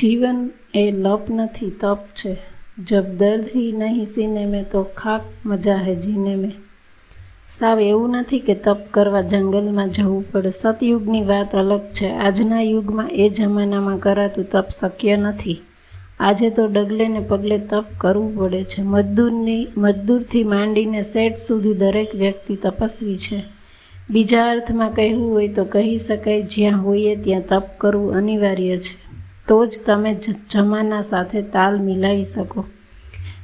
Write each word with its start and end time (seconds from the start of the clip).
જીવન 0.00 0.50
એ 0.74 0.90
લપ 0.90 1.20
નથી, 1.30 1.70
તપ 1.70 1.98
છે. 2.14 2.36
જબ 2.78 3.04
દર્દ 3.04 3.44
હી 3.56 3.72
નહીં 3.72 4.06
સીને 4.06 4.46
મેં 4.46 4.70
તો 4.70 4.82
ખાક 4.82 5.20
મજા 5.46 5.76
હે 5.76 5.94
જીને 5.94 6.36
મેં. 6.36 6.52
સાવ 7.58 7.80
એવું 7.80 8.10
નથી 8.10 8.38
કે 8.38 8.54
તપ 8.54 8.76
કરવા 8.90 9.20
જંગલમાં 9.20 9.90
જવું 9.90 10.32
પડે. 10.32 10.50
સતયુગની 10.50 11.24
વાત 11.24 11.54
અલગ 11.54 11.80
છે. 11.80 12.10
આજના 12.10 12.60
યુગમાં 12.60 13.08
એ 13.08 13.28
જમાનામાં 13.28 13.98
કરાતું 13.98 14.50
તપ 14.50 14.66
શક્ય 14.80 15.16
નથી. 15.16 15.60
આજે 16.20 16.50
તો 16.50 16.66
ડગલે 16.66 17.08
ને 17.08 17.20
પગલે 17.20 17.58
તપ 17.58 17.84
કરવું 17.98 18.36
પડે 18.36 18.64
છે. 18.64 18.82
મજદૂરની, 18.82 19.66
મજદૂરથી 19.76 20.44
માંડીને 20.44 21.02
શેઠ 21.02 21.34
સુધી 21.36 21.74
દરેક 21.74 22.14
વ્યક્તિ 22.14 22.56
તપસ્વી 22.56 23.16
છે. 23.16 23.42
બીજા 24.10 24.50
અર્થમાં 24.50 24.92
કહેવું 24.92 25.30
હોય 25.30 25.48
તો 25.48 25.64
કહી 25.64 25.96
શકાય 25.96 26.42
જ્યાં 26.42 26.84
હોઈએ 26.84 27.16
ત્યાં 27.16 27.42
તપ 27.48 27.62
કરવું 27.78 28.14
અનિવાર્ય 28.14 28.78
છે. 28.78 29.09
તો 29.50 29.66
જ 29.66 29.80
તમે 29.86 30.14
જમાના 30.50 31.00
સાથે 31.00 31.42
તાલ 31.42 31.78
મિલાવી 31.78 32.24
શકો. 32.24 32.64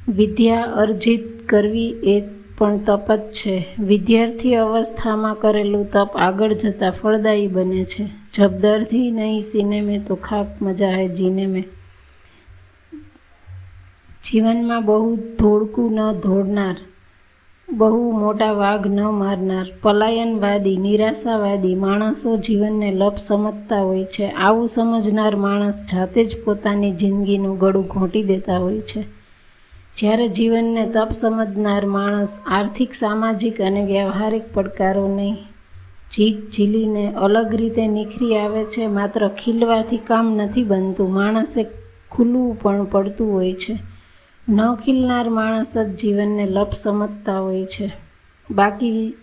વિદ્યા 0.09 0.63
અર્જિત 0.63 1.49
કરવી 1.49 1.89
એ 1.89 2.23
પણ 2.59 2.79
તપ 2.79 3.13
જ 3.13 3.21
છે. 3.21 3.67
વિદ્યાર્થી 3.79 4.55
અવસ્થામાં 4.55 5.35
કરેલું 5.35 5.91
તપ 5.91 6.11
આગળ 6.17 6.53
જતાં 6.53 6.93
ફળદાયી 6.93 7.47
બને 7.47 7.85
છે. 7.85 8.09
જબદરથી 8.35 9.11
નહીં, 9.11 9.41
સીને 9.41 9.81
મેં 9.81 10.07
તો 10.07 10.15
ખાક 10.15 10.63
મજા 10.63 10.91
હે, 10.91 11.09
જીને 11.09 11.47
મેં. 11.47 11.65
જીવનમાં 14.25 14.85
બહુ 14.85 15.17
ધોળકું 15.17 15.93
ન 15.93 16.13
ધોડનાર 16.13 16.77
બહુ 17.73 18.11
મોટા 18.11 18.53
વાઘ 18.53 18.87
ન 18.87 19.01
મારનાર, 19.01 19.67
પલાયનવાદી, 19.83 20.77
નિરાશાવાદી 20.77 21.75
માણસો 21.75 22.37
જીવનને 22.37 22.93
લપ 22.93 23.17
સમજતા 23.17 23.83
હોય 23.83 24.05
છે. 24.05 24.29
આવું 24.29 24.69
સમજનાર 24.69 25.37
માણસ 25.37 25.85
જાતે 25.93 26.25
જ 26.25 26.45
પોતાની 26.45 26.93
જિંદગીનું 26.93 27.59
ગળું 27.59 27.87
ઘોંટી 27.87 28.23
દેતા 28.23 28.59
હોય 28.59 28.81
છે. 28.81 29.05
જ્યારે 29.97 30.29
જીવનને 30.29 30.87
તપ 30.87 31.11
સમજનાર 31.11 31.87
માણસ 31.87 32.33
આર્થિક, 32.47 32.95
સામાજિક 32.95 33.61
અને 33.61 33.85
વ્યવહારિક 33.85 34.55
પડકારોને 34.55 35.37
જીક 36.13 36.51
ઝીલીને 36.51 37.13
અલગ 37.13 37.55
રીતે 37.55 37.87
નીખરી 37.87 38.37
આવે 38.37 38.65
છે, 38.65 38.87
માત્ર 38.87 39.29
ખીલવાથી 39.29 39.97
કામ 39.97 40.37
નથી 40.37 40.65
બનતું, 40.65 41.13
માણસે 41.13 41.67
ખુલ્લું 42.13 42.63
પણ 42.63 42.85
પડતું 42.85 43.33
હોય 43.33 43.53
છે. 43.53 43.96
ન 44.49 44.75
ખીલનાર 44.75 45.29
માણસ 45.29 45.79
જ 45.79 45.97
જીવનને 45.97 46.47
લપ 46.47 46.71
સમજતા 46.73 47.39
હોય 47.39 47.65
છે. 47.65 47.93
બાકી 48.51 49.15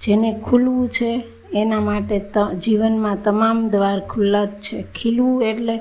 જેને 0.00 0.40
ખુલવું 0.44 0.88
છે, 0.88 1.24
એના 1.54 1.80
માટે 1.80 2.18
ત, 2.18 2.38
જીવનમાં 2.38 3.18
તમામ 3.24 3.68
દ્વાર 3.68 4.00
ખુલ્લા 4.00 4.44
જ 4.44 4.48
છે. 4.48 4.84
ખીલવું 4.94 5.42
એટલે 5.42 5.78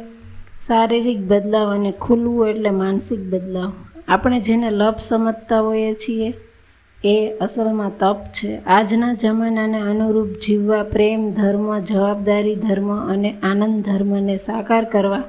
શારીરિક 0.68 1.20
બદલાવ 1.20 1.74
અને 1.74 1.92
ખુલવું 1.92 2.48
એટલે 2.48 2.70
માનસિક 2.70 3.20
બદલાવ. 3.20 3.72
આપણે 4.08 4.40
જેને 4.40 4.70
લપ 4.72 4.96
સમજતા 5.00 5.60
હોઈએ 5.60 5.94
છીએ, 5.94 6.34
એ 7.04 7.38
અસલમાં 7.42 7.92
તપ 8.00 8.18
છે. 8.34 8.58
આજના 8.66 9.14
જમાનાને 9.14 9.80
અનુરૂપ 9.82 10.28
જીવવા 10.28 10.84
પ્રેમ, 10.84 11.32
ધર્મ, 11.32 11.80
જવાબદારી, 11.80 12.56
ધર્મ 12.56 13.14
અને 13.14 13.36
આનંદ 13.44 13.84
ધર્મને 13.84 14.38
સાકાર 14.38 14.84
કરવા 14.86 15.24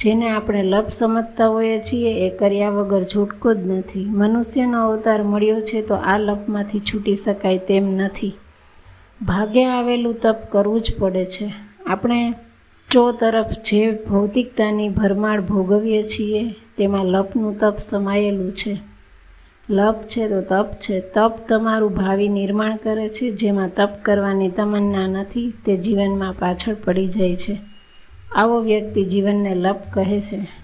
જેને 0.00 0.30
આપણે 0.30 0.62
લપ 0.62 0.88
સમજતા 0.88 1.48
હોઈએ 1.48 1.78
છીએ, 1.78 2.26
એ 2.26 2.36
કર્યા 2.36 2.70
વગર 2.70 3.04
છૂટકો 3.04 3.54
જ 3.54 3.66
નથી. 3.66 4.04
મનુષ્યનો 4.04 4.90
અવતાર 4.90 5.22
મળ્યો 5.22 5.60
છે 5.60 5.82
તો 5.82 5.94
આ 5.94 6.18
લપમાંથી 6.18 6.80
છૂટી 6.80 7.16
શકાય 7.16 7.58
તેમ 7.58 7.84
નથી. 7.84 8.32
ભાગે 9.22 9.64
આવેલું 9.64 10.20
તપ 10.20 10.36
કરવું 10.50 10.80
જ 10.80 10.94
પડે 10.98 11.24
છે. 11.24 11.54
આપણે 11.86 12.34
ચો 12.90 13.12
તરફ 13.12 13.46
જે 13.50 13.90
ભૌતિકતાની 13.90 14.88
ભરમાળ 14.88 15.40
ભોગવીએ 15.40 16.02
છીએ, 16.02 16.54
તેમાં 16.78 17.04
લપનું 17.04 17.58
તપ 17.58 17.76
સમાયેલું 17.78 18.52
છે. 18.52 18.78
લપ 19.70 19.94
છે 19.94 20.28
તો 20.28 20.40
તપ 20.40 20.68
છે. 20.72 21.00
તપ 21.00 21.32
તમારું 21.48 21.94
ભાવિ 21.94 22.28
નિર્માણ 22.28 22.76
કરે 22.76 23.08
છે, 23.08 23.30
જેમાં 23.30 23.70
તપ 23.76 23.88
કરવાની 24.02 24.48
તમન્ના 24.48 25.06
નથી, 25.06 25.52
તે 25.64 25.76
જીવનમાં 25.76 26.32
પાછળ 26.32 26.74
પડી 26.84 27.06
જાય 27.06 27.36
છે. 27.36 27.73
આવો 28.34 28.60
વ્યક્તિ 28.60 29.04
જીવનને 29.04 29.54
લપ 29.54 29.80
કહે 29.92 30.20
છે. 30.20 30.63